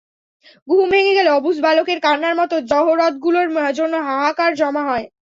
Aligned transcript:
ঘুম 0.67 0.85
ভেঙে 0.91 1.13
গেলে 1.17 1.29
অবুঝ 1.31 1.57
বালকের 1.61 1.99
কান্নার 1.99 2.35
মতো 2.35 2.55
জহরতগুলোর 2.71 3.47
জন্য 3.73 3.93
হাহাকার 4.07 4.51
জমা 4.59 4.83
হয়। 4.83 5.05